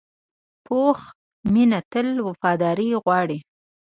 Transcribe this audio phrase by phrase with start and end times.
[0.65, 0.99] پوخ
[1.53, 3.39] مینه تل وفاداري غواړي